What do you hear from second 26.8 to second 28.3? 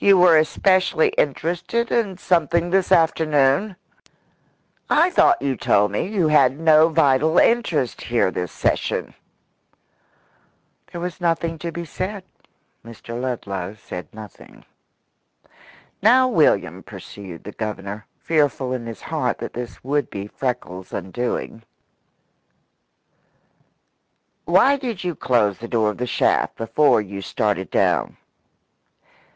you started down?"